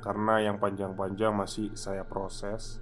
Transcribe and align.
Karena 0.00 0.40
yang 0.40 0.56
panjang-panjang 0.56 1.32
masih 1.36 1.76
saya 1.76 2.02
proses. 2.08 2.80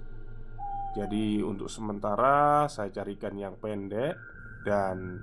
Jadi 0.97 1.45
untuk 1.45 1.69
sementara 1.69 2.65
saya 2.65 2.89
carikan 2.89 3.37
yang 3.37 3.53
pendek 3.61 4.17
Dan 4.65 5.21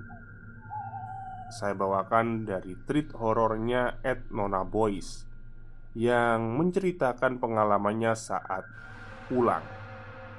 Saya 1.51 1.75
bawakan 1.75 2.47
dari 2.47 2.75
treat 2.87 3.11
horornya 3.15 3.99
Ed 3.99 4.31
Nona 4.31 4.63
Boys 4.63 5.27
Yang 5.91 6.39
menceritakan 6.55 7.43
pengalamannya 7.43 8.15
saat 8.15 8.63
pulang 9.27 9.63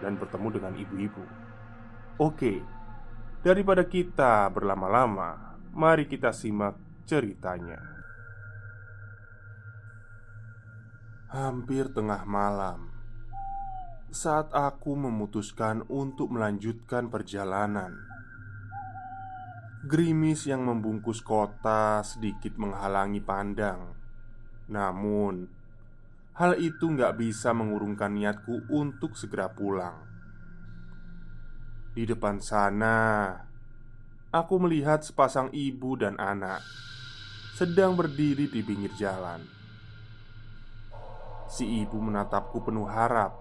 Dan 0.01 0.17
bertemu 0.17 0.49
dengan 0.49 0.73
ibu-ibu. 0.81 1.25
Oke 2.25 2.65
Daripada 3.45 3.85
kita 3.85 4.49
berlama-lama 4.49 5.61
Mari 5.77 6.09
kita 6.09 6.33
simak 6.33 7.05
ceritanya 7.05 7.98
Hampir 11.29 11.93
tengah 11.93 12.25
malam 12.25 12.89
saat 14.09 14.49
aku 14.57 14.97
memutuskan 14.97 15.85
untuk 15.93 16.33
melanjutkan 16.33 17.13
perjalanan. 17.13 17.93
Gerimis 19.85 20.49
yang 20.49 20.65
membungkus 20.65 21.21
kota 21.21 22.01
sedikit 22.01 22.57
menghalangi 22.57 23.21
pandang, 23.21 23.93
namun 24.73 25.53
hal 26.33 26.57
itu 26.57 26.97
nggak 26.97 27.21
bisa 27.21 27.53
mengurungkan 27.53 28.17
niatku 28.17 28.65
untuk 28.73 29.13
segera 29.13 29.53
pulang. 29.53 30.01
Di 31.93 32.09
depan 32.09 32.41
sana, 32.41 33.37
aku 34.33 34.57
melihat 34.65 35.05
sepasang 35.05 35.53
ibu 35.53 35.93
dan 35.93 36.17
anak 36.17 36.65
sedang 37.53 38.01
berdiri 38.01 38.49
di 38.49 38.65
pinggir 38.65 38.97
jalan. 38.97 39.58
Si 41.49 41.65
ibu 41.65 41.97
menatapku 41.97 42.61
penuh 42.61 42.85
harap. 42.85 43.33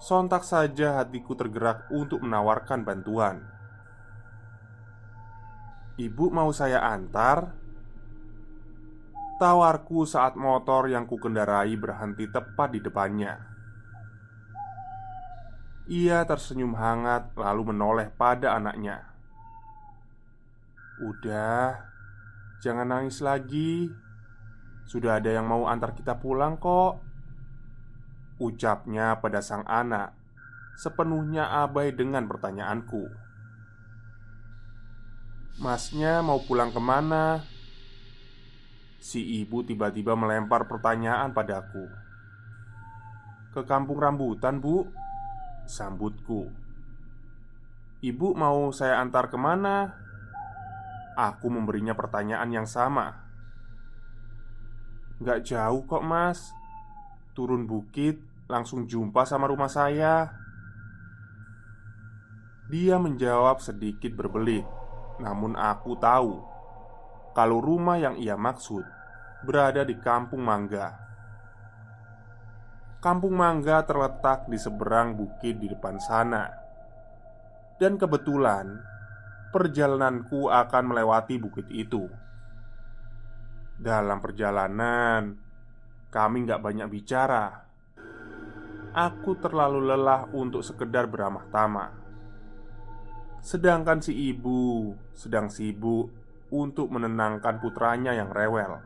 Sontak 0.00 0.40
saja 0.40 1.04
hatiku 1.04 1.36
tergerak 1.36 1.86
untuk 1.92 2.24
menawarkan 2.24 2.80
bantuan. 2.80 3.44
"Ibu 6.00 6.32
mau 6.32 6.48
saya 6.50 6.80
antar?" 6.80 7.52
Tawarku 9.36 10.08
saat 10.08 10.34
motor 10.34 10.88
yang 10.88 11.04
kukendarai 11.04 11.76
berhenti 11.76 12.24
tepat 12.24 12.72
di 12.72 12.80
depannya. 12.80 13.34
Ia 15.84 16.24
tersenyum 16.24 16.72
hangat 16.72 17.36
lalu 17.36 17.74
menoleh 17.74 18.08
pada 18.08 18.56
anaknya. 18.56 19.04
"Udah, 21.04 21.84
jangan 22.64 22.88
nangis 22.88 23.20
lagi. 23.20 24.03
Sudah 24.84 25.18
ada 25.18 25.32
yang 25.32 25.48
mau 25.48 25.64
antar 25.66 25.96
kita 25.96 26.20
pulang 26.20 26.60
kok. 26.60 27.00
Ucapnya 28.38 29.18
pada 29.22 29.38
sang 29.40 29.62
anak 29.64 30.24
Sepenuhnya 30.74 31.62
abai 31.62 31.94
dengan 31.94 32.26
pertanyaanku. 32.26 33.06
Masnya 35.62 36.18
mau 36.18 36.42
pulang 36.42 36.74
ke 36.74 36.82
mana? 36.82 37.46
Si 38.98 39.22
ibu 39.38 39.62
tiba-tiba 39.62 40.18
melempar 40.18 40.66
pertanyaan 40.66 41.30
padaku. 41.30 41.86
Ke 43.54 43.62
kampung 43.62 44.02
rambutan 44.02 44.58
bu. 44.58 44.90
Sambutku. 45.62 46.50
Ibu 48.02 48.34
mau 48.34 48.74
saya 48.74 48.98
antar 48.98 49.30
ke 49.30 49.38
mana? 49.38 49.94
Aku 51.14 51.46
memberinya 51.54 51.94
pertanyaan 51.94 52.50
yang 52.50 52.66
sama 52.66 53.23
Gak 55.24 55.48
jauh 55.48 55.88
kok 55.88 56.04
mas. 56.04 56.52
Turun 57.32 57.64
bukit 57.64 58.20
Langsung 58.44 58.84
jumpa 58.84 59.24
sama 59.24 59.48
rumah 59.48 59.72
saya. 59.72 60.28
Dia 62.68 63.00
menjawab 63.00 63.64
sedikit 63.64 64.12
berbelit 64.12 64.68
Namun 65.24 65.56
aku 65.56 65.96
tahu 65.96 66.44
Kalau 67.32 67.64
rumah 67.64 67.96
yang 67.96 68.20
ia 68.20 68.36
maksud 68.36 68.84
Berada 69.48 69.80
di 69.80 69.96
kampung 69.96 70.44
Mangga. 70.44 70.92
Kampung 73.00 73.32
Mangga 73.36 73.80
terletak 73.84 74.48
di 74.48 74.60
seberang 74.60 75.16
bukit 75.16 75.56
di 75.56 75.72
depan 75.72 75.96
sana. 76.00 76.52
Dan 77.80 77.96
kebetulan 77.96 78.76
Perjalananku 79.52 80.52
akan 80.52 80.84
melewati 80.92 81.40
bukit 81.40 81.68
itu 81.72 82.23
dalam 83.78 84.22
perjalanan, 84.22 85.34
kami 86.14 86.46
nggak 86.46 86.62
banyak 86.62 86.88
bicara. 86.90 87.66
Aku 88.94 89.34
terlalu 89.42 89.90
lelah 89.90 90.30
untuk 90.30 90.62
sekedar 90.62 91.10
beramah 91.10 91.50
tamah. 91.50 91.90
Sedangkan 93.42 93.98
si 93.98 94.14
ibu 94.30 94.94
sedang 95.12 95.50
sibuk 95.50 96.14
untuk 96.54 96.88
menenangkan 96.94 97.58
putranya 97.58 98.14
yang 98.14 98.30
rewel. 98.30 98.78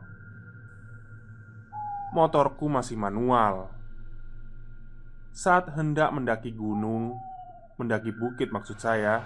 Motorku 2.11 2.65
masih 2.65 2.97
manual. 2.97 3.69
Saat 5.29 5.69
hendak 5.77 6.09
mendaki 6.09 6.49
gunung, 6.57 7.13
mendaki 7.77 8.09
bukit 8.09 8.49
maksud 8.49 8.81
saya, 8.81 9.21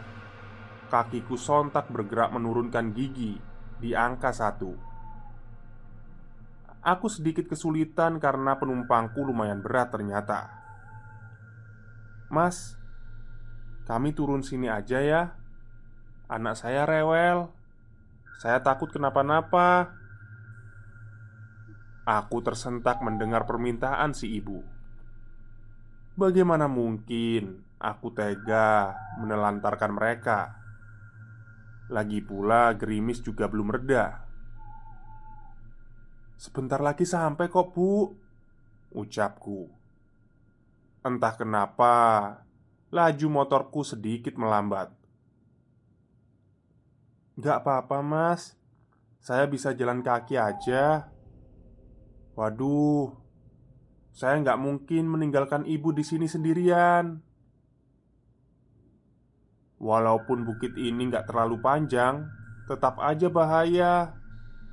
kakiku 0.92 1.40
sontak 1.40 1.88
bergerak 1.88 2.30
menurunkan 2.36 2.92
gigi 2.92 3.40
di 3.80 3.96
angka 3.96 4.36
satu. 4.36 4.93
Aku 6.84 7.08
sedikit 7.08 7.48
kesulitan 7.48 8.20
karena 8.20 8.60
penumpangku 8.60 9.24
lumayan 9.24 9.64
berat 9.64 9.88
ternyata. 9.96 10.52
"Mas, 12.28 12.76
kami 13.88 14.12
turun 14.12 14.44
sini 14.44 14.68
aja 14.68 15.00
ya. 15.00 15.32
Anak 16.28 16.60
saya 16.60 16.84
rewel. 16.84 17.48
Saya 18.44 18.60
takut 18.60 18.92
kenapa-napa." 18.92 19.96
Aku 22.04 22.44
tersentak 22.44 23.00
mendengar 23.00 23.48
permintaan 23.48 24.12
si 24.12 24.36
ibu. 24.36 24.60
Bagaimana 26.20 26.68
mungkin 26.68 27.64
aku 27.80 28.12
tega 28.12 28.92
menelantarkan 29.24 29.92
mereka? 29.96 30.52
Lagi 31.88 32.20
pula 32.20 32.76
gerimis 32.76 33.24
juga 33.24 33.48
belum 33.48 33.72
reda 33.72 34.23
Sebentar 36.44 36.84
lagi 36.84 37.08
sampai 37.08 37.48
kok 37.48 37.72
bu 37.72 38.12
Ucapku. 38.92 39.72
Entah 41.00 41.40
kenapa 41.40 41.96
Laju 42.92 43.28
motorku 43.32 43.88
sedikit 43.88 44.36
melambat. 44.36 44.92
Gak 47.40 47.64
apa-apa 47.64 48.04
mas. 48.04 48.60
Saya 49.24 49.48
bisa 49.48 49.72
jalan 49.72 50.04
kaki 50.04 50.36
aja. 50.36 51.08
Waduh 52.36 53.16
Saya 54.12 54.38
nggak 54.44 54.60
mungkin 54.60 55.10
meninggalkan 55.10 55.64
ibu 55.64 55.96
di 55.96 56.04
sini 56.04 56.28
sendirian. 56.28 57.24
Walaupun 59.80 60.44
bukit 60.44 60.76
ini 60.76 61.08
nggak 61.10 61.34
terlalu 61.34 61.58
panjang, 61.64 62.28
tetap 62.70 63.02
aja 63.02 63.32
bahaya. 63.32 64.23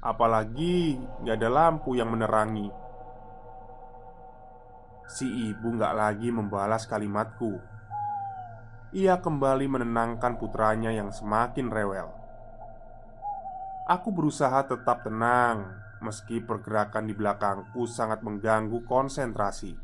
Apalagi 0.00 0.96
nggak 0.96 1.36
ada 1.36 1.50
lampu 1.52 1.92
yang 1.92 2.08
menerangi. 2.08 2.72
Si 5.04 5.28
ibu 5.28 5.76
nggak 5.76 5.94
lagi 5.96 6.28
membalas 6.32 6.88
kalimatku. 6.88 7.60
Ia 8.96 9.20
kembali 9.20 9.66
menenangkan 9.68 10.40
putranya 10.40 10.90
yang 10.90 11.12
semakin 11.12 11.68
rewel. 11.68 12.08
Aku 13.86 14.10
berusaha 14.10 14.66
tetap 14.66 15.04
tenang, 15.04 15.76
meski 16.00 16.40
pergerakan 16.42 17.06
di 17.06 17.14
belakangku 17.14 17.86
sangat 17.86 18.22
mengganggu 18.22 18.82
konsentrasi. 18.86 19.74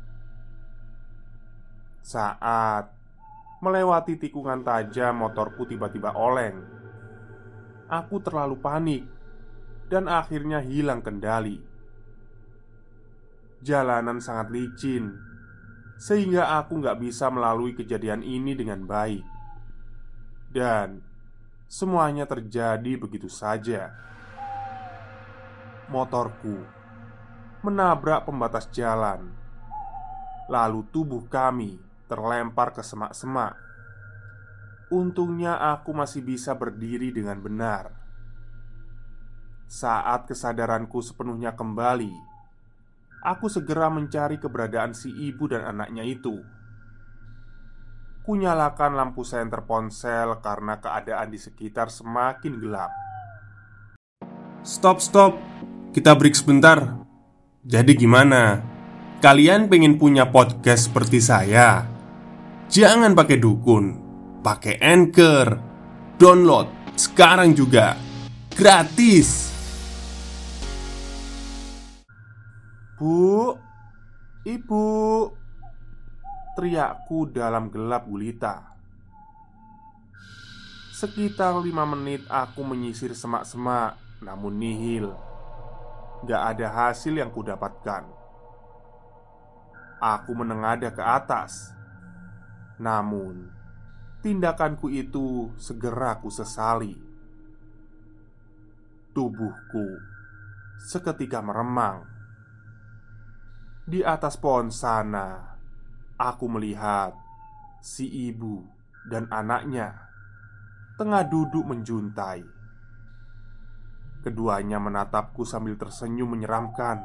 Saat 2.03 2.97
Melewati 3.57 4.21
tikungan 4.21 4.61
tajam, 4.61 5.17
motorku 5.17 5.65
tiba-tiba 5.65 6.13
oleng. 6.13 6.61
Aku 7.89 8.21
terlalu 8.21 8.53
panik 8.61 9.01
dan 9.87 10.11
akhirnya 10.11 10.59
hilang 10.59 10.99
kendali. 10.99 11.59
Jalanan 13.63 14.21
sangat 14.21 14.53
licin, 14.53 15.15
sehingga 15.97 16.59
aku 16.61 16.77
nggak 16.77 16.99
bisa 17.01 17.31
melalui 17.33 17.73
kejadian 17.73 18.21
ini 18.21 18.53
dengan 18.53 18.85
baik. 18.85 19.25
Dan 20.51 21.01
semuanya 21.65 22.29
terjadi 22.29 22.95
begitu 22.95 23.27
saja. 23.27 23.91
Motorku 25.87 26.77
menabrak 27.65 28.27
pembatas 28.27 28.69
jalan, 28.69 29.33
lalu 30.51 30.85
tubuh 30.93 31.25
kami 31.25 31.79
terlempar 32.07 32.71
ke 32.71 32.85
semak-semak. 32.85 33.57
Untungnya 34.87 35.59
aku 35.59 35.91
masih 35.91 36.23
bisa 36.23 36.55
berdiri 36.55 37.11
dengan 37.11 37.43
benar. 37.43 38.06
Saat 39.67 40.31
kesadaranku 40.31 41.03
sepenuhnya 41.03 41.51
kembali, 41.51 42.07
aku 43.19 43.51
segera 43.51 43.91
mencari 43.91 44.39
keberadaan 44.39 44.95
si 44.95 45.11
ibu 45.11 45.43
dan 45.51 45.67
anaknya 45.67 46.07
itu. 46.07 46.39
Kunyalakan 48.23 48.95
lampu 48.95 49.27
senter 49.27 49.67
ponsel 49.67 50.39
karena 50.39 50.79
keadaan 50.79 51.35
di 51.35 51.39
sekitar 51.39 51.91
semakin 51.91 52.63
gelap. 52.63 52.91
Stop, 54.63 55.03
stop, 55.03 55.35
kita 55.91 56.15
break 56.15 56.39
sebentar. 56.39 57.03
Jadi, 57.67 57.91
gimana? 57.99 58.63
Kalian 59.19 59.67
pengen 59.67 59.99
punya 59.99 60.31
podcast 60.31 60.87
seperti 60.87 61.19
saya? 61.19 61.83
Jangan 62.71 63.11
pakai 63.11 63.35
dukun, 63.35 63.85
pakai 64.39 64.79
Anchor. 64.79 65.59
Download 66.15 66.95
sekarang 66.95 67.51
juga. 67.51 67.99
Gratis. 68.55 69.56
Bu, 72.97 73.53
ibu, 74.41 74.85
teriakku 76.57 77.29
dalam 77.29 77.69
gelap 77.69 78.09
gulita. 78.09 78.73
Sekitar 80.97 81.53
lima 81.61 81.85
menit 81.85 82.25
aku 82.25 82.65
menyisir 82.65 83.13
semak-semak, 83.13 84.01
namun 84.25 84.57
nihil. 84.57 85.13
Gak 86.25 86.57
ada 86.57 86.67
hasil 86.73 87.13
yang 87.13 87.29
kudapatkan. 87.29 88.09
Aku 90.01 90.33
menengadah 90.33 90.89
ke 90.89 91.01
atas 91.05 91.77
namun, 92.77 93.49
tindakanku 94.21 94.85
itu 94.93 95.49
segera 95.57 96.21
ku 96.21 96.29
sesali. 96.29 96.93
Tubuhku 99.17 99.97
seketika 100.77 101.41
meremang. 101.41 102.16
Di 103.87 104.03
atas 104.03 104.35
pohon 104.35 104.67
sana, 104.67 105.55
aku 106.19 106.45
melihat 106.51 107.15
si 107.79 108.03
ibu 108.27 108.59
dan 109.07 109.31
anaknya 109.31 109.95
tengah 110.99 111.23
duduk 111.23 111.63
menjuntai. 111.63 112.43
Keduanya 114.27 114.75
menatapku 114.83 115.47
sambil 115.47 115.79
tersenyum 115.79 116.35
menyeramkan. 116.35 116.99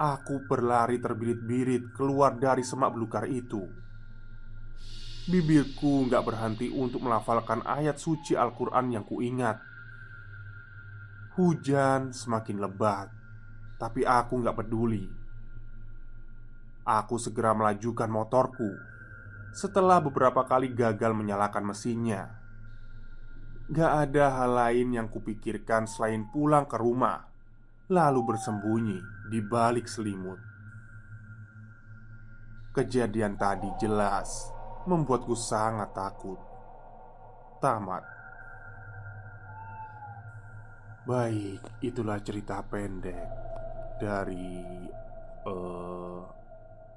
Aku 0.00 0.48
berlari 0.48 0.96
terbirit-birit 0.96 1.92
keluar 1.92 2.36
dari 2.36 2.64
semak 2.64 2.92
belukar 2.92 3.24
itu 3.28 3.64
Bibirku 5.26 6.06
nggak 6.06 6.22
berhenti 6.22 6.68
untuk 6.68 7.02
melafalkan 7.02 7.64
ayat 7.64 7.98
suci 7.98 8.36
Al-Quran 8.36 8.92
yang 8.92 9.08
kuingat 9.08 9.58
Hujan 11.34 12.12
semakin 12.12 12.60
lebat 12.60 13.15
Tapi 13.76 14.08
aku 14.08 14.40
nggak 14.40 14.56
peduli 14.56 15.04
Aku 16.86 17.20
segera 17.20 17.52
melajukan 17.52 18.08
motorku 18.08 18.72
Setelah 19.52 20.00
beberapa 20.00 20.48
kali 20.48 20.72
gagal 20.72 21.12
menyalakan 21.12 21.68
mesinnya 21.68 22.36
Gak 23.66 23.92
ada 24.06 24.30
hal 24.30 24.50
lain 24.54 24.94
yang 24.94 25.10
kupikirkan 25.10 25.90
selain 25.90 26.30
pulang 26.30 26.70
ke 26.70 26.78
rumah 26.78 27.26
lalu 27.86 28.34
bersembunyi 28.34 28.98
di 29.30 29.38
balik 29.42 29.86
selimut. 29.86 30.38
Kejadian 32.74 33.38
tadi 33.38 33.70
jelas 33.78 34.50
membuatku 34.90 35.34
sangat 35.38 35.94
takut. 35.94 36.38
Tamat. 37.62 38.04
Baik, 41.06 41.62
itulah 41.82 42.18
cerita 42.22 42.58
pendek 42.66 43.45
dari 43.96 44.62
uh, 45.46 46.20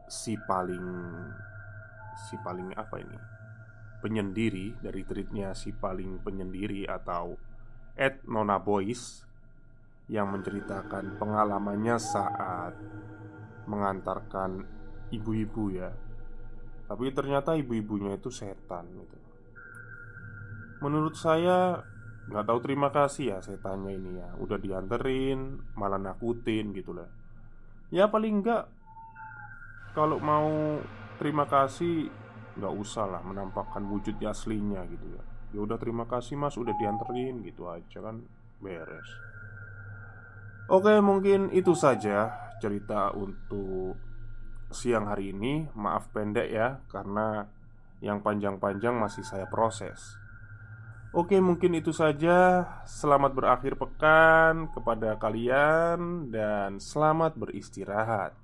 si 0.10 0.36
paling 0.36 0.88
si 2.28 2.36
paling 2.44 2.76
apa 2.76 2.96
ini? 3.00 3.18
Penyendiri 4.00 4.80
dari 4.80 5.04
tweetnya 5.04 5.52
si 5.52 5.76
paling 5.76 6.24
penyendiri 6.24 6.88
atau 6.88 7.36
Ed 8.00 8.24
Nona 8.32 8.56
Boys 8.60 9.28
yang 10.08 10.32
menceritakan 10.32 11.20
pengalamannya 11.20 11.96
saat 12.00 12.74
mengantarkan 13.70 14.66
ibu-ibu 15.14 15.64
ya. 15.76 15.92
Tapi 16.90 17.14
ternyata 17.14 17.54
ibu-ibunya 17.54 18.18
itu 18.18 18.34
setan 18.34 18.90
gitu. 18.98 19.18
Menurut 20.82 21.14
saya 21.14 21.84
nggak 22.30 22.46
tahu 22.46 22.60
terima 22.62 22.94
kasih 22.94 23.26
ya 23.34 23.38
setannya 23.42 23.98
ini 23.98 24.12
ya. 24.22 24.30
Udah 24.38 24.62
dianterin 24.62 25.60
malah 25.74 25.98
nakutin 25.98 26.72
gitu 26.78 26.94
lah 26.94 27.10
ya 27.90 28.06
paling 28.06 28.46
enggak 28.46 28.70
kalau 29.98 30.22
mau 30.22 30.78
terima 31.18 31.50
kasih 31.50 32.08
nggak 32.56 32.76
usah 32.76 33.06
lah 33.10 33.22
menampakkan 33.26 33.82
wujud 33.90 34.22
aslinya 34.22 34.86
gitu 34.86 35.08
ya. 35.10 35.24
Ya 35.50 35.60
udah 35.66 35.82
terima 35.82 36.06
kasih 36.06 36.38
mas. 36.38 36.60
Udah 36.60 36.76
dianterin 36.78 37.42
gitu 37.42 37.66
aja 37.66 37.98
kan 38.04 38.22
beres. 38.62 39.10
Oke, 40.70 41.02
mungkin 41.02 41.50
itu 41.50 41.74
saja 41.74 42.30
cerita 42.62 43.10
untuk 43.18 43.98
siang 44.70 45.10
hari 45.10 45.34
ini. 45.34 45.66
Maaf 45.74 46.14
pendek 46.14 46.48
ya, 46.54 46.78
karena 46.94 47.50
yang 48.06 48.22
panjang-panjang 48.22 48.94
masih 48.94 49.26
saya 49.26 49.50
proses. 49.50 50.19
Oke, 51.10 51.42
mungkin 51.42 51.74
itu 51.74 51.90
saja. 51.90 52.70
Selamat 52.86 53.34
berakhir 53.34 53.74
pekan 53.74 54.70
kepada 54.70 55.18
kalian, 55.18 56.30
dan 56.30 56.78
selamat 56.78 57.34
beristirahat. 57.34 58.38